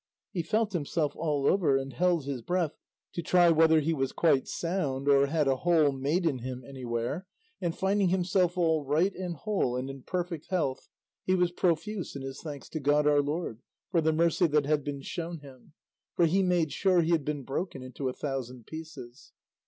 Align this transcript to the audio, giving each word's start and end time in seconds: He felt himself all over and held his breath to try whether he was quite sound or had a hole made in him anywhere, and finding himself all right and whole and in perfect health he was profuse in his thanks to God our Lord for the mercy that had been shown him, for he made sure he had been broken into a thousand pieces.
He 0.31 0.41
felt 0.41 0.73
himself 0.73 1.15
all 1.15 1.45
over 1.45 1.77
and 1.77 1.93
held 1.93 2.25
his 2.25 2.41
breath 2.41 2.71
to 3.13 3.21
try 3.21 3.51
whether 3.51 3.79
he 3.81 3.93
was 3.93 4.13
quite 4.13 4.47
sound 4.47 5.07
or 5.07 5.27
had 5.27 5.47
a 5.47 5.57
hole 5.57 5.91
made 5.91 6.25
in 6.25 6.39
him 6.39 6.63
anywhere, 6.67 7.27
and 7.61 7.77
finding 7.77 8.09
himself 8.09 8.57
all 8.57 8.83
right 8.83 9.13
and 9.13 9.35
whole 9.35 9.77
and 9.77 9.91
in 9.91 10.01
perfect 10.01 10.47
health 10.49 10.87
he 11.23 11.35
was 11.35 11.51
profuse 11.51 12.15
in 12.15 12.23
his 12.23 12.41
thanks 12.41 12.67
to 12.69 12.79
God 12.79 13.05
our 13.05 13.21
Lord 13.21 13.61
for 13.91 14.01
the 14.01 14.11
mercy 14.11 14.47
that 14.47 14.65
had 14.65 14.83
been 14.83 15.03
shown 15.03 15.37
him, 15.37 15.73
for 16.15 16.25
he 16.25 16.41
made 16.41 16.71
sure 16.71 17.01
he 17.03 17.11
had 17.11 17.23
been 17.23 17.43
broken 17.43 17.83
into 17.83 18.09
a 18.09 18.13
thousand 18.13 18.65
pieces. 18.65 19.33